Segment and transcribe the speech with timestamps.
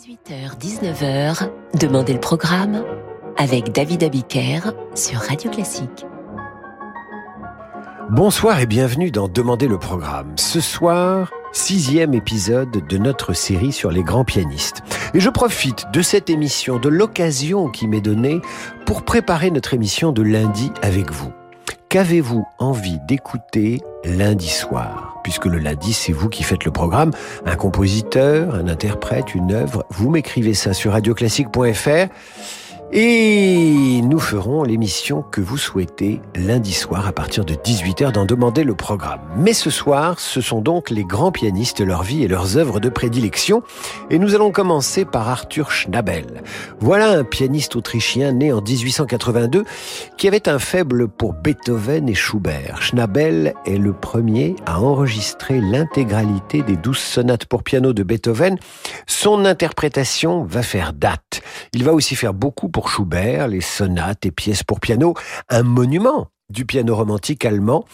[0.00, 2.82] 18h-19h, Demandez le programme
[3.36, 4.60] avec David Abiker
[4.94, 6.06] sur Radio Classique.
[8.08, 10.32] Bonsoir et bienvenue dans Demandez le programme.
[10.36, 14.80] Ce soir, sixième épisode de notre série sur les grands pianistes.
[15.12, 18.40] Et je profite de cette émission, de l'occasion qui m'est donnée
[18.86, 21.30] pour préparer notre émission de lundi avec vous.
[21.90, 25.18] Qu'avez-vous envie d'écouter lundi soir?
[25.24, 27.10] Puisque le lundi, c'est vous qui faites le programme.
[27.44, 29.84] Un compositeur, un interprète, une œuvre.
[29.90, 32.06] Vous m'écrivez ça sur radioclassique.fr.
[32.92, 38.64] Et nous ferons l'émission que vous souhaitez lundi soir à partir de 18h d'en demander
[38.64, 39.20] le programme.
[39.36, 42.88] Mais ce soir, ce sont donc les grands pianistes, leur vie et leurs œuvres de
[42.88, 43.62] prédilection.
[44.10, 46.42] Et nous allons commencer par Arthur Schnabel.
[46.80, 49.64] Voilà un pianiste autrichien né en 1882
[50.16, 52.82] qui avait un faible pour Beethoven et Schubert.
[52.82, 58.58] Schnabel est le premier à enregistrer l'intégralité des douze sonates pour piano de Beethoven.
[59.06, 61.42] Son interprétation va faire date.
[61.72, 65.14] Il va aussi faire beaucoup pour Schubert, les sonates et pièces pour piano,
[65.48, 67.84] un monument du piano romantique allemand.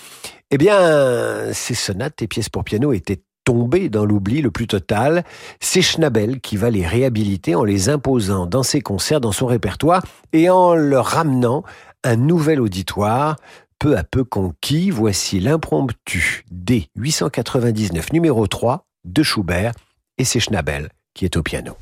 [0.51, 5.25] Eh bien, ces sonates et pièces pour piano étaient tombées dans l'oubli le plus total.
[5.61, 10.05] C'est Schnabel qui va les réhabiliter en les imposant dans ses concerts, dans son répertoire
[10.35, 11.63] et en leur ramenant
[12.05, 13.37] un nouvel auditoire
[13.79, 14.91] peu à peu conquis.
[14.91, 19.73] Voici l'impromptu D899 numéro 3 de Schubert
[20.19, 21.77] et c'est Schnabel qui est au piano.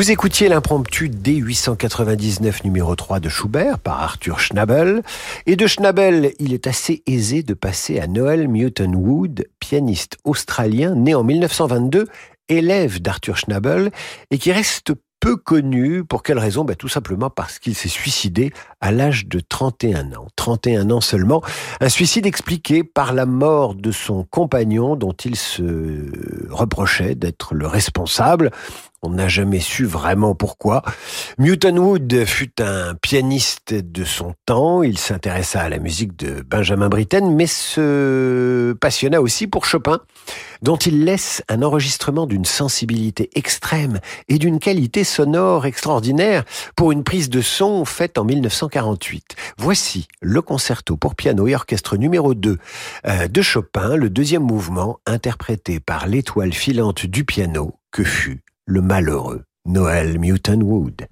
[0.00, 5.02] Vous écoutiez l'impromptu D899 numéro 3 de Schubert par Arthur Schnabel.
[5.44, 10.94] Et de Schnabel, il est assez aisé de passer à Noel Newton Wood, pianiste australien
[10.94, 12.08] né en 1922,
[12.48, 13.90] élève d'Arthur Schnabel
[14.30, 16.02] et qui reste peu connu.
[16.02, 16.64] Pour quelle raison?
[16.64, 20.28] Ben, Tout simplement parce qu'il s'est suicidé à l'âge de 31 ans.
[20.34, 21.42] 31 ans seulement.
[21.80, 27.66] Un suicide expliqué par la mort de son compagnon dont il se reprochait d'être le
[27.66, 28.50] responsable.
[29.02, 30.82] On n'a jamais su vraiment pourquoi.
[31.38, 34.82] Newton Wood fut un pianiste de son temps.
[34.82, 40.00] Il s'intéressa à la musique de Benjamin Britten, mais se passionna aussi pour Chopin,
[40.60, 46.44] dont il laisse un enregistrement d'une sensibilité extrême et d'une qualité sonore extraordinaire
[46.76, 49.34] pour une prise de son faite en 1948.
[49.56, 52.58] Voici le concerto pour piano et orchestre numéro 2
[53.06, 58.80] euh, de Chopin, le deuxième mouvement interprété par l'étoile filante du piano que fut le
[58.80, 61.08] malheureux Noël Newton Wood.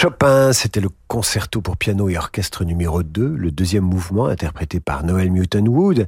[0.00, 5.02] Chopin, c'était le concerto pour piano et orchestre numéro 2, le deuxième mouvement interprété par
[5.02, 6.06] Noel Newton Wood,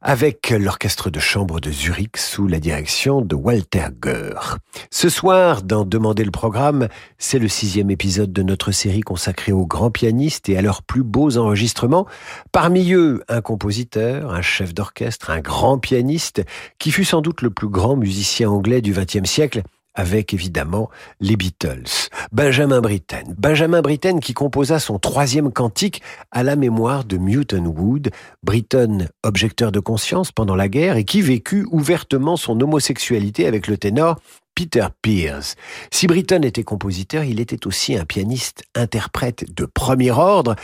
[0.00, 4.56] avec l'orchestre de chambre de Zurich sous la direction de Walter Goer.
[4.90, 9.66] Ce soir, dans Demander le programme, c'est le sixième épisode de notre série consacrée aux
[9.66, 12.06] grands pianistes et à leurs plus beaux enregistrements.
[12.50, 16.42] Parmi eux, un compositeur, un chef d'orchestre, un grand pianiste,
[16.78, 19.64] qui fut sans doute le plus grand musicien anglais du XXe siècle,
[19.98, 20.88] avec évidemment
[21.20, 22.08] les Beatles.
[22.30, 23.34] Benjamin Britten.
[23.36, 28.10] Benjamin Britten qui composa son troisième cantique à la mémoire de Newton Wood,
[28.44, 33.76] Britten objecteur de conscience pendant la guerre et qui vécut ouvertement son homosexualité avec le
[33.76, 34.20] ténor
[34.54, 35.56] Peter Pierce.
[35.92, 40.54] Si Britten était compositeur, il était aussi un pianiste interprète de premier ordre.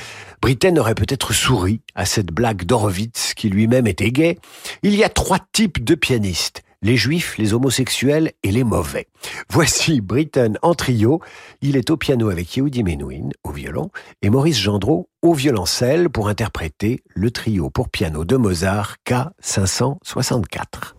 [0.43, 4.39] Britten aurait peut-être souri à cette blague d'Horowitz qui lui-même était gay.
[4.85, 9.09] Il y a trois types de pianistes les juifs, les homosexuels et les mauvais.
[9.51, 11.21] Voici Britten en trio.
[11.63, 13.91] Il est au piano avec Yehudi Menuhin au violon
[14.23, 20.95] et Maurice Gendreau au violoncelle pour interpréter le trio pour piano de Mozart K564.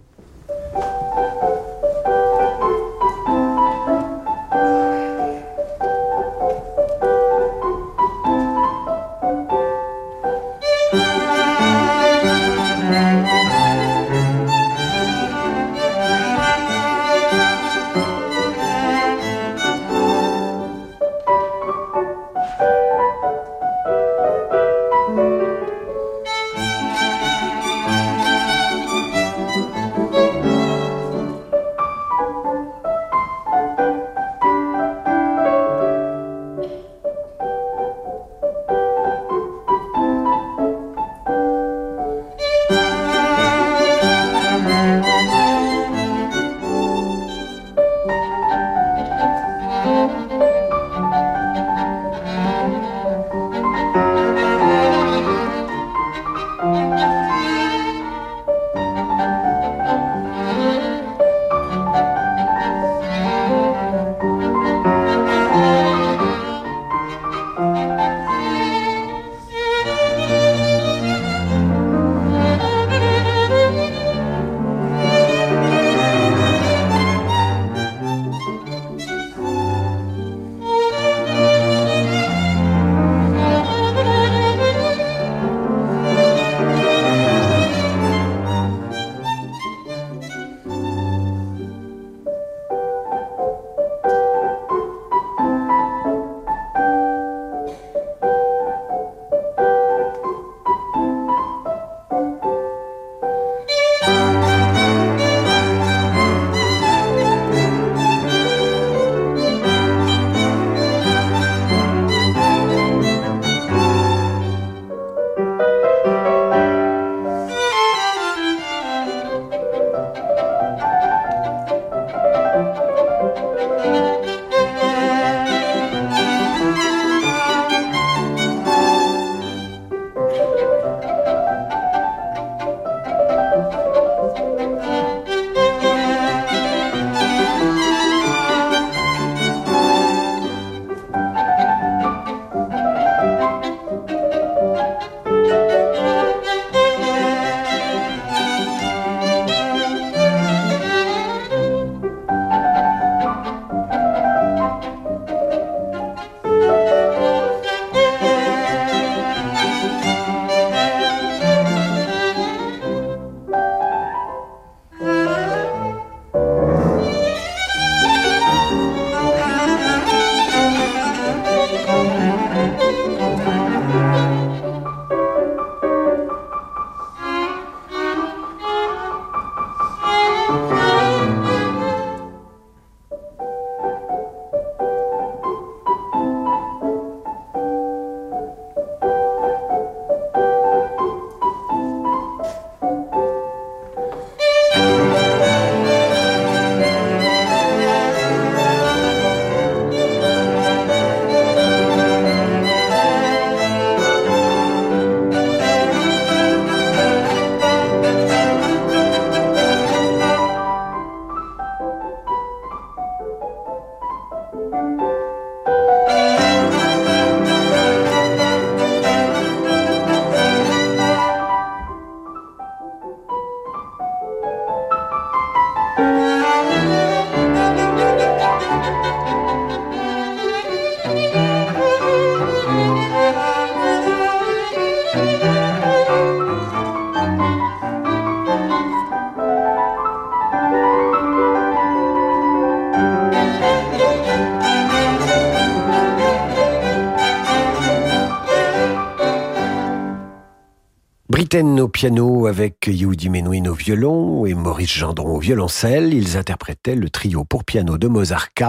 [251.58, 256.14] Au piano avec Yehudi Menuhin au violon et Maurice Gendron au violoncelle.
[256.14, 258.64] Ils interprétaient le trio pour piano de Mozart K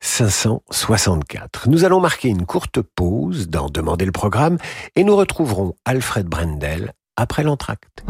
[0.00, 1.68] 564.
[1.68, 4.56] Nous allons marquer une courte pause dans Demander le programme
[4.96, 8.02] et nous retrouverons Alfred Brendel après l'entracte.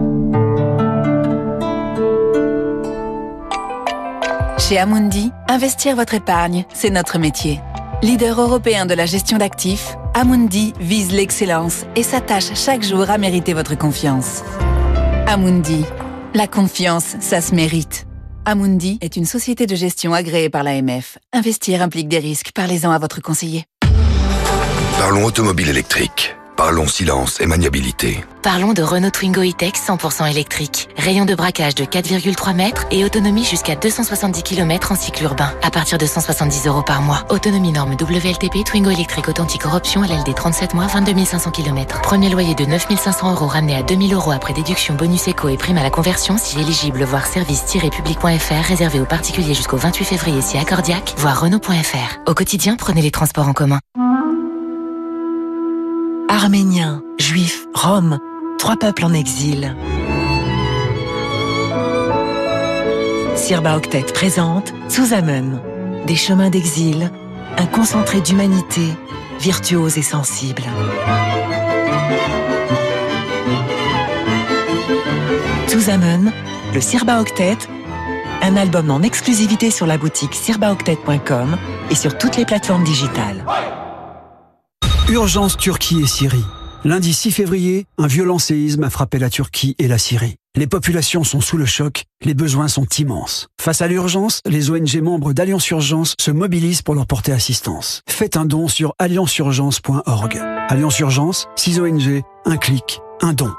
[4.59, 7.59] Chez Amundi, investir votre épargne, c'est notre métier.
[8.03, 13.55] Leader européen de la gestion d'actifs, Amundi vise l'excellence et s'attache chaque jour à mériter
[13.55, 14.43] votre confiance.
[15.29, 15.85] Amundi,
[16.35, 18.09] la confiance, ça se mérite.
[18.45, 21.19] Amundi est une société de gestion agréée par l'AMF.
[21.33, 22.51] Investir implique des risques.
[22.53, 23.67] Parlez-en à votre conseiller.
[24.99, 26.35] Parlons automobile électrique.
[26.57, 28.25] Parlons silence et maniabilité.
[28.43, 30.89] Parlons de Renault Twingo E-Tech 100% électrique.
[30.97, 35.51] Rayon de braquage de 4,3 mètres et autonomie jusqu'à 270 km en cycle urbain.
[35.63, 37.25] À partir de 170 euros par mois.
[37.31, 42.03] Autonomie norme WLTP Twingo électrique authentique option LLD 37 mois 22 500 km.
[42.03, 45.57] Premier loyer de 9 500 euros ramené à 2000 euros après déduction bonus éco et
[45.57, 47.05] prime à la conversion si éligible.
[47.05, 51.15] Voir service-public.fr réservé aux particuliers jusqu'au 28 février si accordiaque.
[51.17, 52.19] Voir Renault.fr.
[52.27, 53.81] Au quotidien, prenez les transports en commun.
[56.43, 58.19] Arméniens, Juifs, Roms,
[58.59, 59.77] trois peuples en exil.
[63.37, 64.75] Sirba Octet présente
[65.13, 65.61] Amen,
[66.09, 67.13] des chemins d'exil,
[67.59, 68.89] un concentré d'humanité,
[69.39, 70.65] virtuose et sensible.
[75.89, 76.33] Amen,
[76.75, 77.59] le Sirba Octet,
[78.43, 81.57] un album en exclusivité sur la boutique sirbaoctet.com
[81.91, 83.45] et sur toutes les plateformes digitales.
[85.09, 86.45] Urgence Turquie et Syrie.
[86.85, 90.37] Lundi 6 février, un violent séisme a frappé la Turquie et la Syrie.
[90.57, 93.49] Les populations sont sous le choc, les besoins sont immenses.
[93.61, 98.03] Face à l'urgence, les ONG membres d'Alliance Urgence se mobilisent pour leur porter assistance.
[98.09, 100.41] Faites un don sur allianceurgence.org.
[100.69, 103.53] Alliance Urgence, 6 ONG, un clic, un don.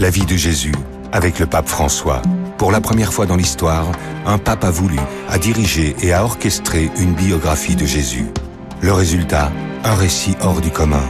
[0.00, 0.74] La vie de Jésus
[1.12, 2.20] avec le pape François.
[2.58, 3.86] Pour la première fois dans l'histoire,
[4.26, 8.26] un pape a voulu, a dirigé et a orchestré une biographie de Jésus.
[8.80, 9.50] Le résultat,
[9.84, 11.06] un récit hors du commun.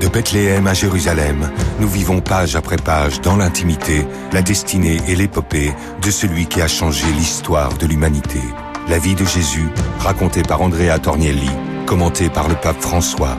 [0.00, 1.50] De Bethléem à Jérusalem,
[1.80, 6.68] nous vivons page après page dans l'intimité, la destinée et l'épopée de celui qui a
[6.68, 8.40] changé l'histoire de l'humanité.
[8.88, 11.50] La vie de Jésus, racontée par Andrea Tornielli,
[11.86, 13.36] commentée par le pape François.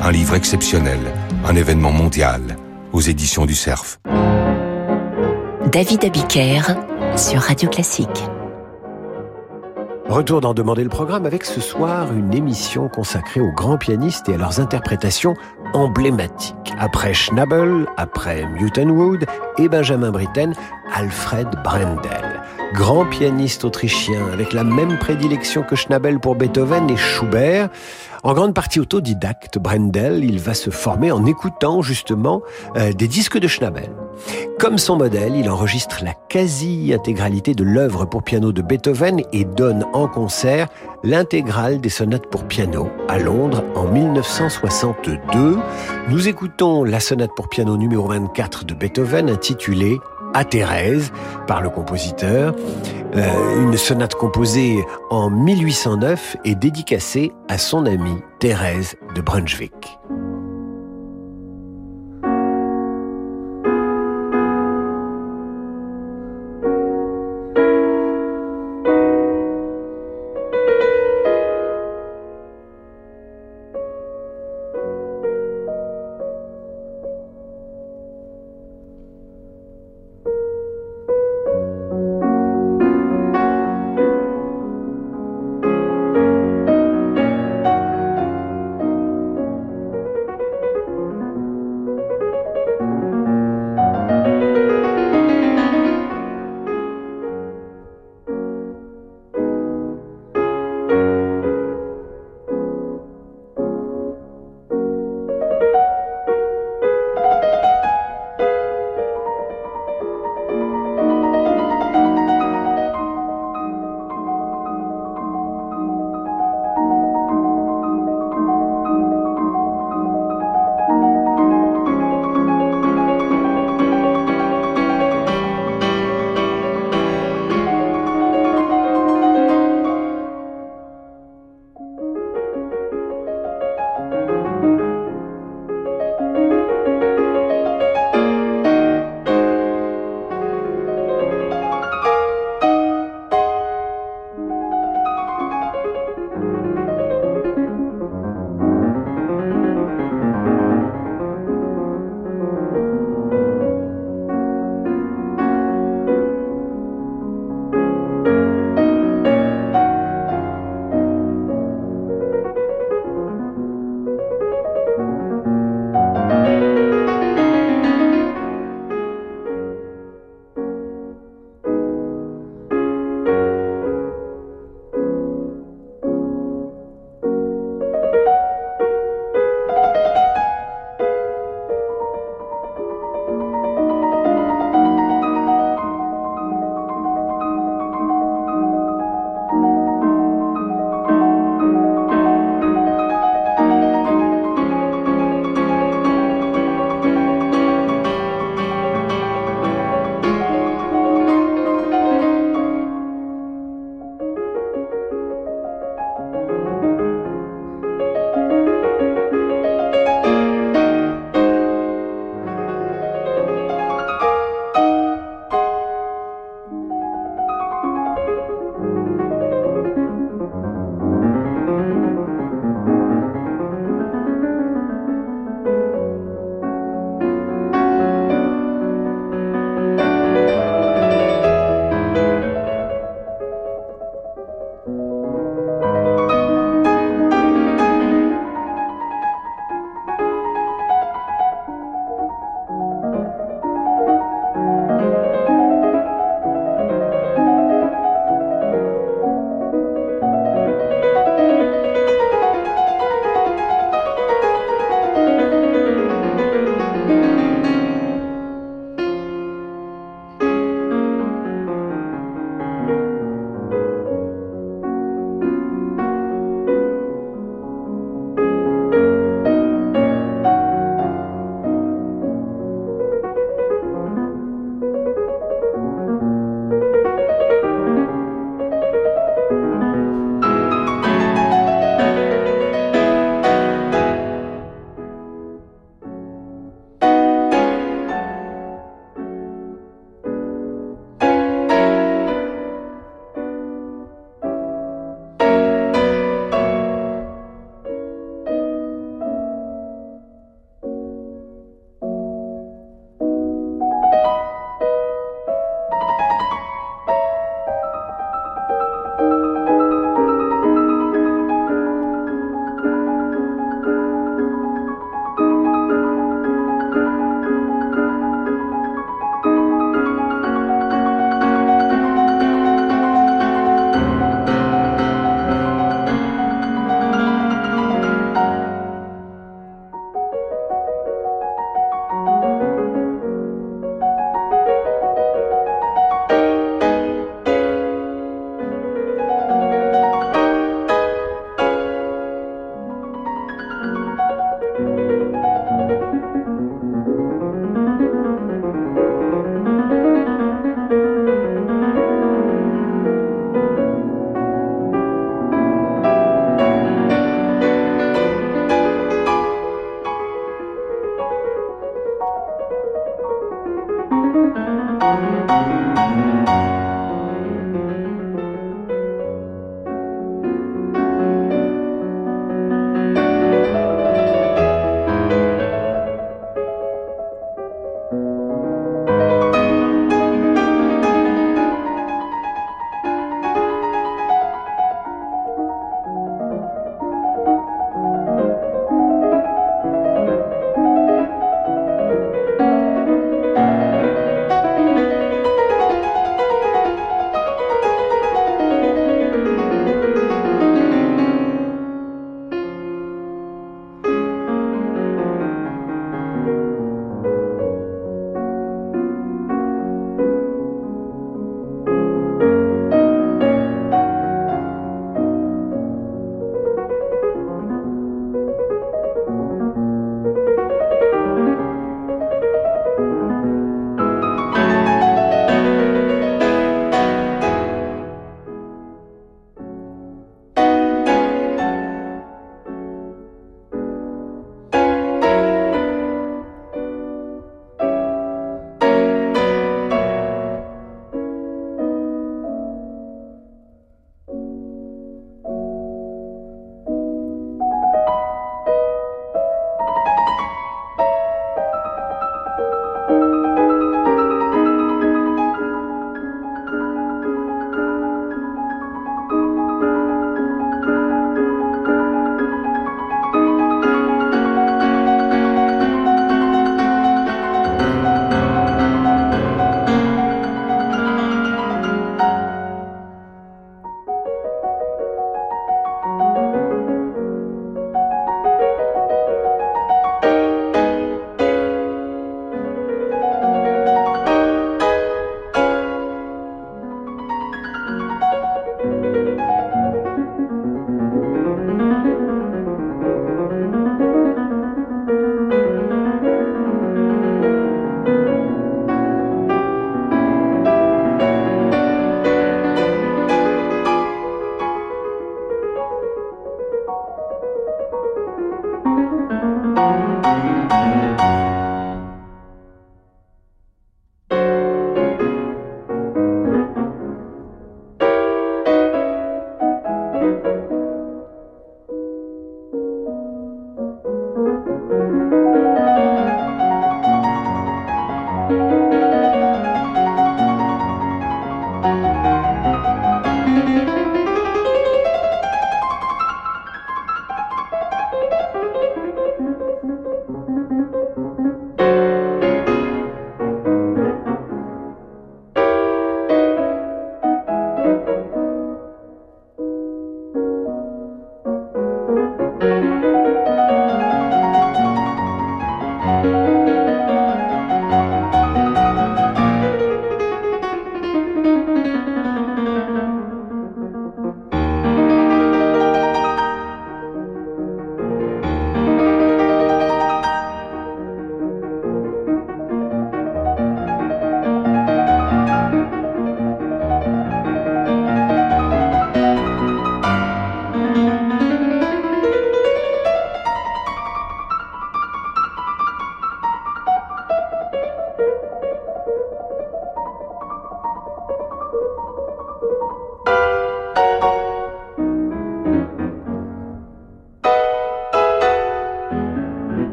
[0.00, 1.00] Un livre exceptionnel,
[1.44, 2.56] un événement mondial,
[2.92, 3.98] aux éditions du Cerf.
[5.72, 6.62] David Abiker
[7.16, 8.24] sur Radio Classique.
[10.08, 14.34] Retour d'en demander le programme avec ce soir une émission consacrée aux grands pianistes et
[14.34, 15.34] à leurs interprétations
[15.74, 16.72] emblématiques.
[16.78, 19.26] Après Schnabel, après Newton Wood
[19.58, 20.54] et Benjamin Britten,
[20.94, 22.40] Alfred Brendel.
[22.72, 27.68] Grand pianiste autrichien avec la même prédilection que Schnabel pour Beethoven et Schubert.
[28.22, 32.42] En grande partie autodidacte, Brendel, il va se former en écoutant justement
[32.76, 33.90] euh, des disques de Schnabel.
[34.58, 39.84] Comme son modèle, il enregistre la quasi-intégralité de l'œuvre pour piano de Beethoven et donne
[39.92, 40.68] en concert
[41.04, 45.58] l'intégrale des sonates pour piano à Londres en 1962.
[46.08, 49.98] Nous écoutons la sonate pour piano numéro 24 de Beethoven intitulée
[50.36, 51.12] à Thérèse
[51.46, 52.54] par le compositeur.
[53.14, 59.98] Euh, une sonate composée en 1809 et dédicacée à son amie Thérèse de Brunswick.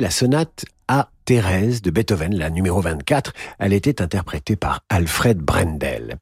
[0.00, 3.32] La sonate à Thérèse de Beethoven, la numéro 24.
[3.58, 6.16] Elle était interprétée par Alfred Brendel.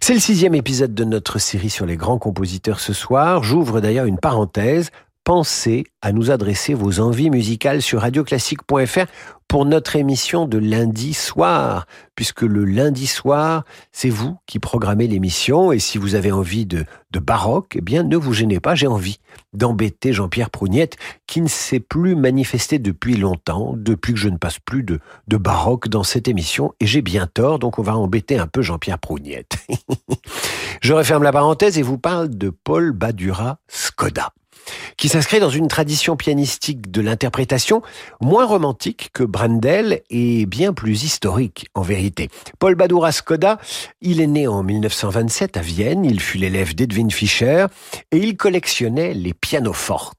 [0.00, 3.42] C'est le sixième épisode de notre série sur les grands compositeurs ce soir.
[3.42, 4.90] J'ouvre d'ailleurs une parenthèse.
[5.28, 9.04] Pensez à nous adresser vos envies musicales sur radioclassique.fr
[9.46, 15.70] pour notre émission de lundi soir, puisque le lundi soir, c'est vous qui programmez l'émission,
[15.70, 18.86] et si vous avez envie de, de baroque, eh bien ne vous gênez pas, j'ai
[18.86, 19.20] envie
[19.52, 24.58] d'embêter Jean-Pierre Prougnette, qui ne s'est plus manifesté depuis longtemps, depuis que je ne passe
[24.58, 28.38] plus de, de baroque dans cette émission, et j'ai bien tort, donc on va embêter
[28.38, 29.58] un peu Jean-Pierre Prougnette.
[30.80, 34.32] je referme la parenthèse et vous parle de Paul Badura Skoda
[34.96, 37.82] qui s'inscrit dans une tradition pianistique de l'interprétation
[38.20, 42.28] moins romantique que Brendel et bien plus historique en vérité.
[42.58, 43.58] Paul Badura Skoda,
[44.00, 47.66] il est né en 1927 à Vienne, il fut l'élève d'Edwin Fischer
[48.10, 50.16] et il collectionnait les pianofortes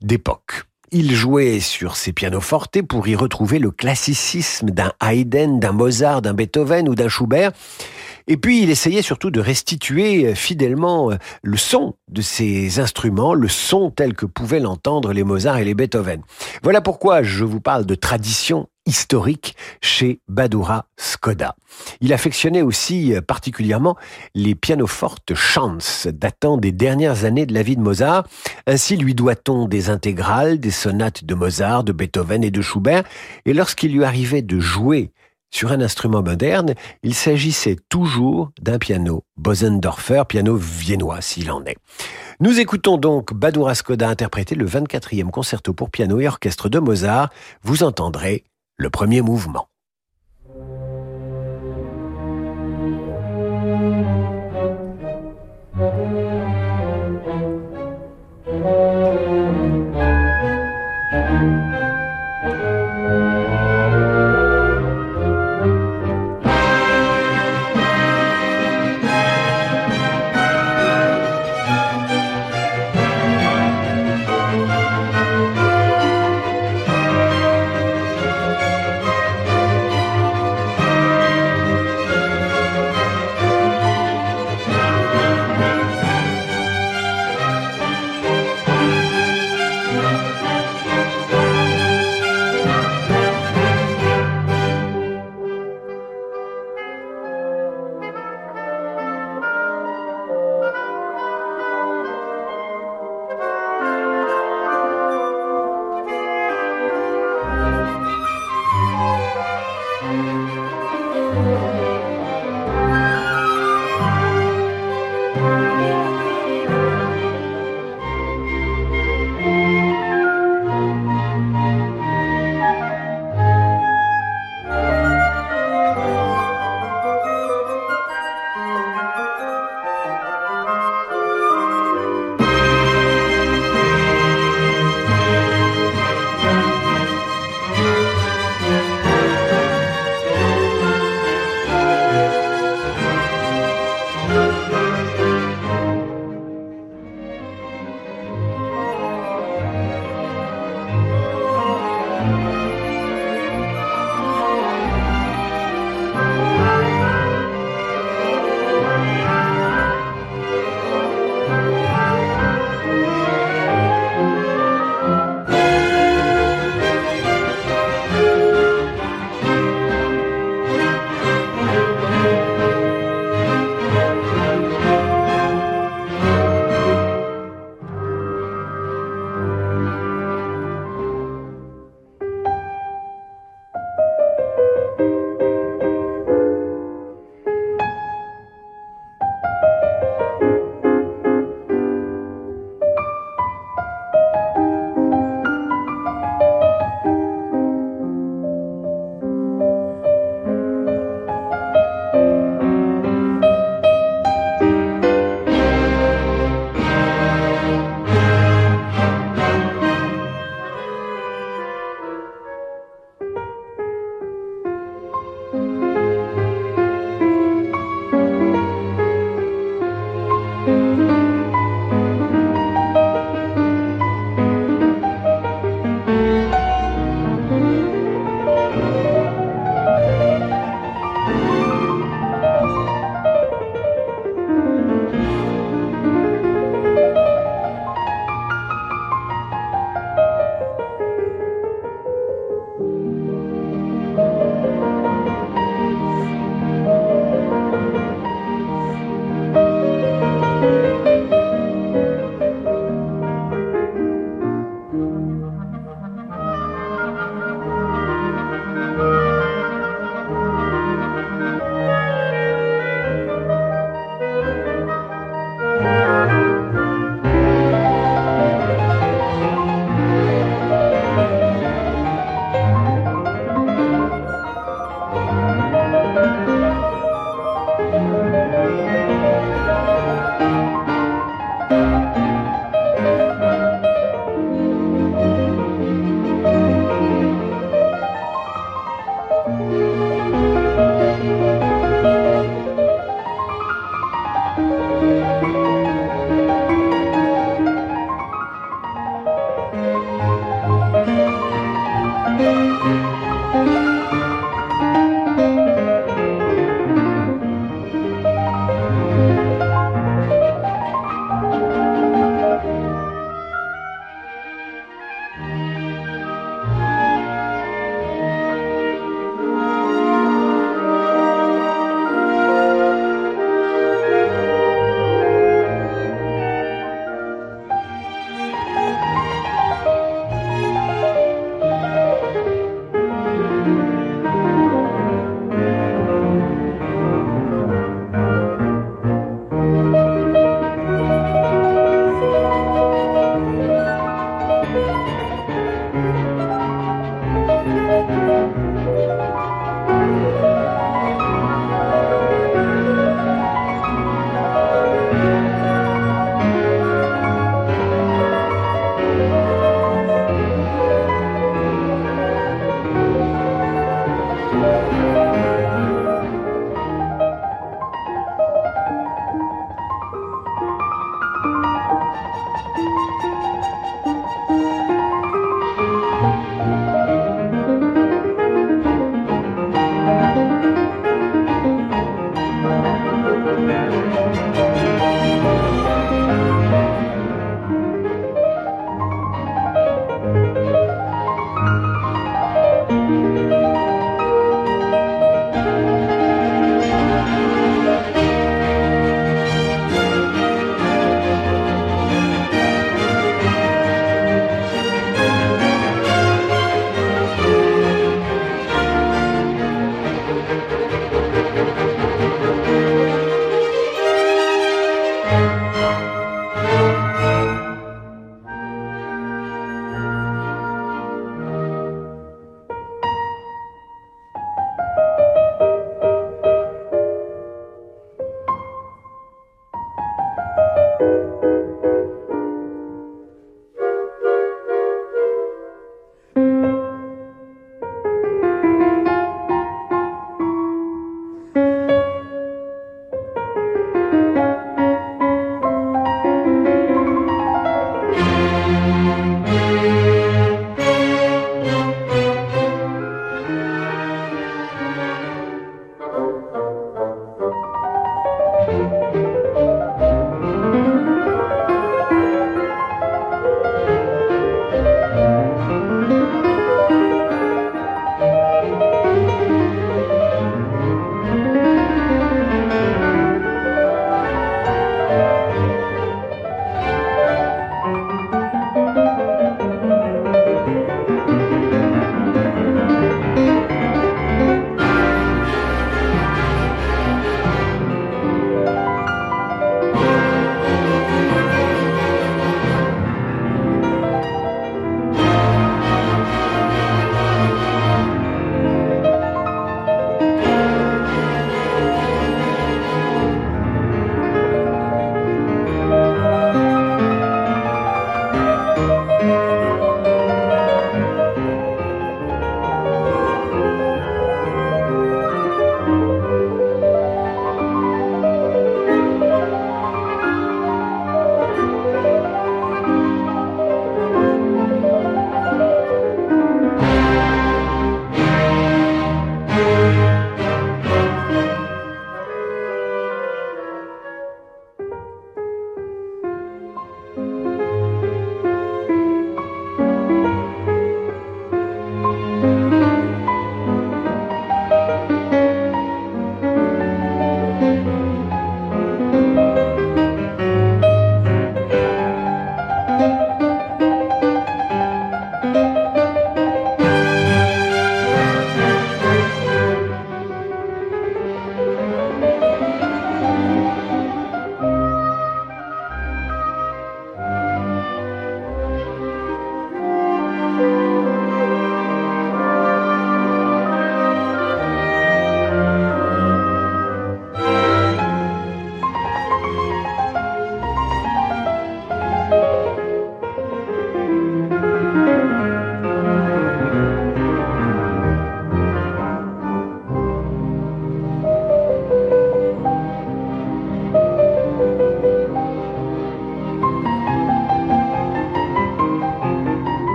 [0.00, 0.64] d'époque.
[0.92, 6.32] Il jouait sur ses pianofortes pour y retrouver le classicisme d'un Haydn, d'un Mozart, d'un
[6.32, 7.50] Beethoven ou d'un Schubert.
[8.28, 13.34] Et puis, il essayait surtout de restituer euh, fidèlement euh, le son de ces instruments,
[13.34, 16.22] le son tel que pouvaient l'entendre les Mozart et les Beethoven.
[16.62, 21.56] Voilà pourquoi je vous parle de tradition historique chez Badura Skoda.
[22.00, 23.96] Il affectionnait aussi euh, particulièrement
[24.34, 28.26] les pianofortes Chance, datant des dernières années de la vie de Mozart.
[28.66, 33.04] Ainsi lui doit-on des intégrales, des sonates de Mozart, de Beethoven et de Schubert.
[33.44, 35.12] Et lorsqu'il lui arrivait de jouer
[35.56, 41.76] sur un instrument moderne, il s'agissait toujours d'un piano Bosendorfer, piano viennois s'il en est.
[42.40, 47.30] Nous écoutons donc Badour Skoda interpréter le 24e concerto pour piano et orchestre de Mozart.
[47.62, 48.44] Vous entendrez
[48.76, 49.68] le premier mouvement.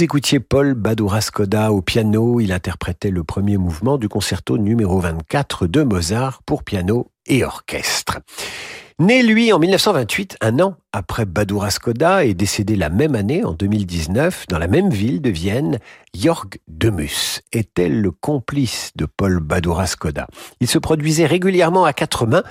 [0.00, 2.40] Vous écoutiez Paul Badura-Skoda au piano.
[2.40, 8.20] Il interprétait le premier mouvement du concerto numéro 24 de Mozart pour piano et orchestre.
[9.00, 13.54] Né, lui, en 1928, un an après Badura Skoda, et décédé la même année, en
[13.54, 15.78] 2019, dans la même ville de Vienne,
[16.12, 20.26] Jörg Demus était le complice de Paul Badura Skoda.
[20.60, 22.42] Il se produisait régulièrement à quatre mains.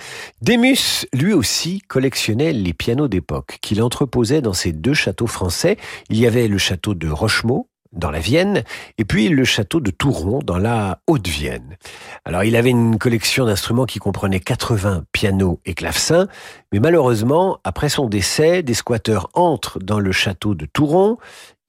[0.42, 5.78] Demus, lui aussi, collectionnait les pianos d'époque qu'il entreposait dans ses deux châteaux français.
[6.10, 8.64] Il y avait le château de Rochemont, dans la Vienne,
[8.98, 11.78] et puis le château de Touron dans la Haute-Vienne.
[12.26, 16.28] Alors il avait une collection d'instruments qui comprenait 80 pianos et clavecins,
[16.72, 21.18] mais malheureusement, après son décès, des squatteurs entrent dans le château de Touron,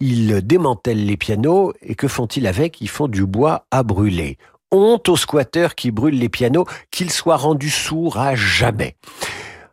[0.00, 2.80] ils démantèlent les pianos, et que font-ils avec?
[2.80, 4.38] Ils font du bois à brûler.
[4.72, 8.96] Honte aux squatteurs qui brûlent les pianos, qu'ils soient rendus sourds à jamais.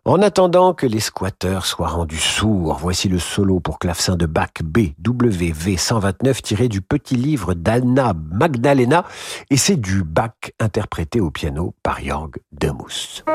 [0.07, 4.63] En attendant que les squatteurs soient rendus sourds, voici le solo pour clavecin de Bach
[4.63, 9.03] BWV 129 tiré du petit livre d'Anna Magdalena
[9.49, 10.31] et c'est du Bach
[10.61, 13.25] interprété au piano par Jörg Demus.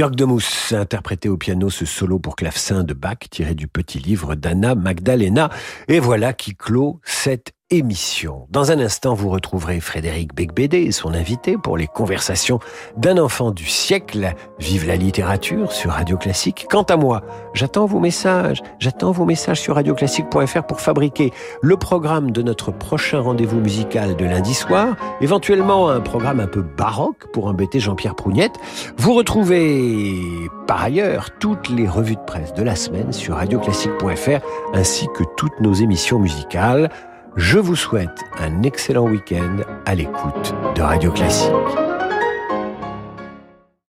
[0.00, 3.98] Jörg Demus a interprété au piano ce solo pour clavecin de Bach tiré du petit
[3.98, 5.50] livre d'Anna Magdalena.
[5.88, 8.46] Et voilà qui clôt cette émission.
[8.50, 12.58] Dans un instant, vous retrouverez Frédéric Becbédé et son invité pour les conversations
[12.96, 14.34] d'un enfant du siècle.
[14.58, 16.66] Vive la littérature sur Radio Classique.
[16.68, 17.22] Quant à moi,
[17.54, 18.60] j'attends vos messages.
[18.80, 24.24] J'attends vos messages sur radioclassique.fr pour fabriquer le programme de notre prochain rendez-vous musical de
[24.24, 28.54] lundi soir, éventuellement un programme un peu baroque pour embêter Jean-Pierre Prougnette.
[28.96, 30.18] Vous retrouvez
[30.66, 34.44] par ailleurs toutes les revues de presse de la semaine sur radioclassique.fr
[34.74, 36.90] ainsi que toutes nos émissions musicales.
[37.36, 41.50] Je vous souhaite un excellent week-end à l'écoute de Radio Classique.